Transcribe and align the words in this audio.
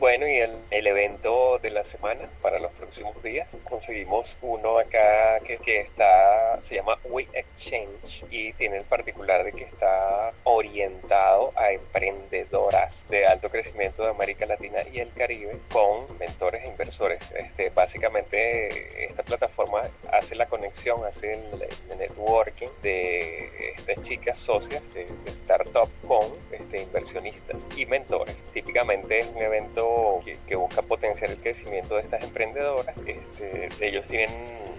Bueno, 0.00 0.26
y 0.26 0.38
el, 0.38 0.86
evento 0.86 1.58
de 1.58 1.68
la 1.68 1.84
semana 1.84 2.26
para 2.40 2.58
los 2.58 2.72
próximos 2.72 3.22
días, 3.22 3.46
conseguimos 3.64 4.38
uno 4.40 4.78
acá 4.78 5.40
que, 5.40 5.58
que 5.58 5.80
está, 5.80 6.58
se 6.62 6.76
llama 6.76 6.98
We 7.04 7.28
Exchange 7.34 8.24
y 8.30 8.54
tiene 8.54 8.78
el 8.78 8.84
particular 8.84 9.44
de 9.44 9.52
que 9.52 9.64
está 9.64 10.32
orientado 10.44 11.52
a 11.54 11.72
emprendedoras 11.72 13.06
de 13.08 13.26
alto 13.26 13.50
crecimiento 13.50 14.02
de 14.02 14.08
América 14.08 14.46
Latina 14.46 14.78
y 14.90 15.00
el 15.00 15.12
Caribe 15.12 15.60
con 15.70 16.06
mentores 16.18 16.64
e 16.64 16.68
inversores. 16.68 17.20
Este, 17.32 17.68
básicamente 17.68 19.04
esta 19.04 19.22
plataforma 19.22 19.49
hace 20.12 20.34
la 20.34 20.46
conexión, 20.46 20.98
hace 21.04 21.32
el, 21.32 21.98
networking 21.98 22.68
de 22.82 23.74
estas 23.76 24.02
chicas 24.04 24.36
socias 24.36 24.82
de, 24.94 25.04
de 25.04 25.30
startup 25.30 25.90
con 26.06 26.24
este, 26.52 26.82
inversionistas 26.82 27.56
y 27.76 27.86
mentores. 27.86 28.36
Típicamente 28.52 29.18
es 29.18 29.26
un 29.28 29.42
evento 29.42 30.20
que, 30.46 30.56
busca 30.56 30.82
potenciar 30.82 31.30
el 31.30 31.38
crecimiento 31.38 31.96
de 31.96 32.02
estas 32.02 32.22
emprendedoras. 32.22 32.94
Este, 33.06 33.68
ellos 33.80 34.06
tienen 34.06 34.30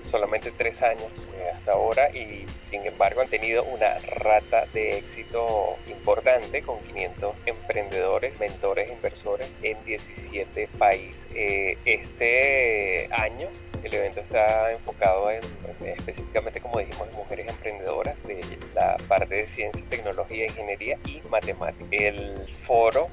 solamente 0.10 0.52
tres 0.52 0.82
años 0.82 1.12
eh, 1.36 1.50
hasta 1.52 1.72
ahora 1.72 2.10
y 2.10 2.46
sin 2.66 2.86
embargo 2.86 3.22
han 3.22 3.30
tenido 3.30 3.64
una 3.64 3.98
rata 3.98 4.66
de 4.74 4.98
éxito 4.98 5.78
importante 5.90 6.62
con 6.62 6.80
500 6.82 7.36
emprendedores, 7.46 8.40
mentores, 8.40 8.92
inversores 8.92 9.50
en 9.64 9.84
17 9.86 10.68
países. 10.78 11.18
Eh, 11.34 11.78
este 11.86 13.10
año 13.12 13.50
el 13.84 13.94
evento 13.94 14.20
está 14.22 14.72
enfocado 14.72 15.32
en, 15.32 15.42
específicamente, 15.86 16.60
como 16.62 16.80
dijimos, 16.80 17.08
en 17.10 17.16
mujeres 17.16 17.48
emprendedoras 17.48 18.22
de 18.24 18.42
la 18.76 18.98
parte 19.08 19.36
de 19.36 19.48
ciencia, 19.48 19.84
tecnología, 19.90 20.46
ingeniería 20.46 20.98
y 21.06 21.22
matemática. 21.30 21.86
El 21.92 22.48
foro 22.66 23.08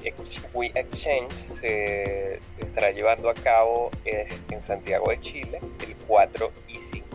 We 0.53 0.67
Exchange 0.75 1.31
se 1.59 2.39
estará 2.59 2.91
llevando 2.91 3.29
a 3.29 3.33
cabo 3.33 3.91
en 4.05 4.63
Santiago 4.63 5.09
de 5.09 5.19
Chile 5.21 5.59
el 5.85 5.95
4 6.07 6.51
y 6.67 6.68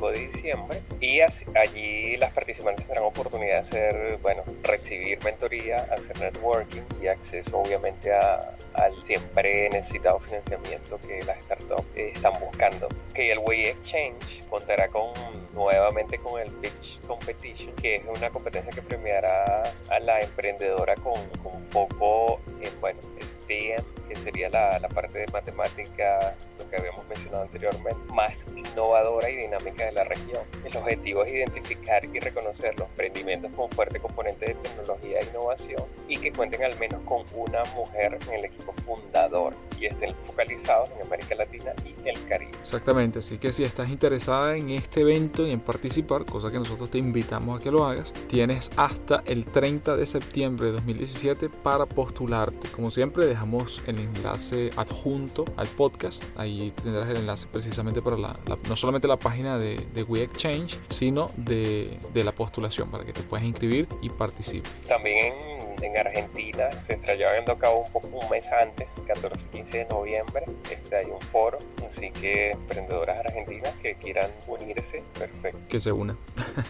5 0.05 0.11
de 0.11 0.29
diciembre 0.29 0.83
y 1.01 1.21
allí 1.21 2.17
las 2.17 2.33
participantes 2.33 2.87
tendrán 2.87 3.05
oportunidad 3.05 3.63
de 3.65 3.79
hacer, 3.79 4.19
bueno, 4.19 4.43
recibir 4.63 5.23
mentoría, 5.25 5.77
hacer 5.91 6.19
networking 6.19 6.83
y 7.03 7.07
acceso 7.07 7.59
obviamente 7.59 8.13
al 8.13 8.97
siempre 9.07 9.69
necesitado 9.71 10.19
financiamiento 10.21 10.99
que 10.99 11.23
las 11.25 11.43
startups 11.43 11.87
están 11.97 12.33
buscando. 12.41 12.89
Que 13.15 13.33
el 13.33 13.39
Way 13.39 13.67
Exchange 13.67 14.47
contará 14.49 14.89
con 14.89 15.13
nuevamente 15.53 16.19
con 16.19 16.41
el 16.41 16.51
Pitch 16.53 17.01
Competition, 17.07 17.73
que 17.77 17.97
es 17.97 18.05
una 18.05 18.31
competencia 18.31 18.73
que 18.73 18.83
premiará 18.83 19.63
a 19.91 20.01
la 20.01 20.21
emprendedora 20.21 20.95
con, 20.97 21.29
con 21.43 21.63
foco 21.71 22.41
en, 22.61 22.81
bueno, 22.81 23.01
STEM, 23.45 23.85
que 24.09 24.17
sería 24.17 24.49
la, 24.49 24.79
la 24.79 24.89
parte 24.89 25.21
de 25.21 25.27
matemática, 25.33 26.35
lo 26.65 26.71
que 26.71 26.77
habíamos 26.77 27.07
mencionado 27.09 27.43
anteriormente, 27.45 28.13
más 28.13 28.33
innovadora 28.57 29.31
y 29.31 29.37
dinámica 29.37 29.85
de 29.87 29.93
la 29.93 30.05
región. 30.05 30.43
El 30.65 30.77
objetivo 30.77 31.25
es 31.25 31.33
identificar 31.33 32.05
y 32.05 32.19
reconocer 32.21 32.79
los 32.79 32.89
emprendimientos 32.89 33.55
con 33.57 33.71
fuerte 33.71 34.01
componente 34.01 34.47
de 34.47 34.55
tecnología 34.55 35.19
e 35.21 35.25
innovación 35.27 35.85
y 36.09 36.19
que 36.19 36.33
cuenten 36.33 36.65
al 36.65 36.79
menos 36.79 37.01
con 37.03 37.25
una 37.35 37.63
mujer 37.75 38.19
en 38.29 38.35
el 38.35 38.45
equipo 38.47 38.75
fundador 38.85 39.55
y 39.79 39.87
estén 39.87 40.15
focalizados 40.25 40.91
en 40.91 41.07
América 41.07 41.35
Latina 41.35 41.73
y 41.85 42.09
el 42.09 42.27
Caribe. 42.27 42.53
Exactamente, 42.61 43.19
así 43.21 43.39
que 43.39 43.53
si 43.53 43.65
estás 43.65 43.89
interesada 43.89 44.57
en 44.57 44.71
este 44.71 45.01
evento 45.01 45.47
y 45.47 45.53
en 45.53 45.61
participar, 45.61 46.25
cosa 46.25 46.51
que 46.51 46.59
nosotros 46.59 46.91
te 46.91 46.99
invitamos 46.99 47.61
a 47.61 47.63
que 47.63 47.71
lo 47.71 47.85
hagas, 47.85 48.13
tienes 48.29 48.71
hasta 48.77 49.23
el 49.27 49.45
30 49.45 49.97
de 49.97 50.07
septiembre 50.07 50.67
de 50.67 50.73
2017 50.73 51.49
para 51.49 51.87
postularte. 51.87 52.69
Como 52.69 52.91
siempre, 52.91 53.27
dejamos 53.27 53.83
el 53.87 53.99
enlace 53.99 54.71
adjunto 54.77 55.45
al 55.57 55.69
podcast. 55.69 56.25
Ahí 56.37 56.54
tendrás 56.83 57.09
el 57.11 57.19
enlace 57.19 57.47
precisamente 57.51 58.03
para 58.03 58.17
la, 58.17 58.37
no 58.69 58.77
solamente 58.77 59.09
la 59.09 59.17
página 59.17 59.59
de, 59.59 59.77
de 59.95 60.03
We 60.03 60.23
Exchange, 60.23 60.79
sino 60.89 61.31
de, 61.37 61.99
la 62.15 62.33
postulación 62.33 62.91
para 62.91 63.05
que 63.05 63.13
te 63.13 63.23
puedas 63.23 63.45
inscribir 63.45 63.87
y 64.01 64.09
participes. 64.09 64.71
También 64.87 65.35
en, 65.41 65.85
en 65.85 65.99
Argentina 65.99 66.71
se 66.87 66.95
está 66.95 67.15
llevando 67.15 67.53
a 67.53 67.59
cabo 67.59 67.83
un 67.83 67.93
poco 67.93 68.09
un 68.09 68.31
mes 68.31 68.45
antes, 68.61 68.89
14 69.07 69.39
y 69.53 69.57
15 69.59 69.79
de 69.79 69.85
noviembre, 69.87 70.45
este, 70.71 70.97
hay 70.97 71.07
un 71.07 71.21
foro, 71.21 71.59
así 71.91 72.11
que 72.11 72.53
emprendedoras 72.53 73.19
argentinas 73.19 73.74
que 73.85 73.95
quieran 73.97 74.31
unirse, 74.47 75.05
perfecto. 75.19 75.59
Que 75.69 75.79
se 75.79 75.93
una. 75.93 76.17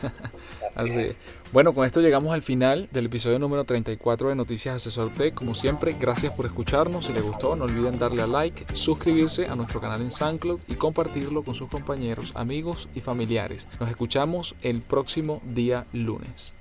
así, 0.74 0.98
así 0.98 1.16
Bueno, 1.52 1.72
con 1.72 1.86
esto 1.86 2.00
llegamos 2.00 2.34
al 2.34 2.42
final 2.42 2.88
del 2.90 3.06
episodio 3.06 3.38
número 3.38 3.62
34 3.62 4.30
de 4.30 4.34
Noticias 4.34 4.74
Asesor 4.74 5.14
T. 5.14 5.30
Como 5.32 5.54
siempre, 5.54 5.94
gracias 5.98 6.32
por 6.32 6.44
escucharnos. 6.44 7.06
Si 7.06 7.12
les 7.12 7.22
gustó, 7.22 7.54
no 7.54 7.64
olviden 7.64 8.00
darle 8.00 8.22
a 8.22 8.26
like, 8.26 8.66
suscribirse 8.74 9.46
a 9.46 9.54
nuestro 9.54 9.80
canal 9.80 10.02
en 10.02 10.10
SoundCloud 10.10 10.62
y 10.66 10.74
compartirlo 10.74 11.44
con 11.44 11.54
sus 11.54 11.70
compañeros, 11.70 12.32
amigos 12.34 12.88
y 12.96 13.00
familiares. 13.00 13.68
Nos 13.78 13.88
escuchamos 13.88 14.56
el 14.62 14.80
próximo 14.80 15.40
día 15.44 15.86
lunes. 15.92 16.52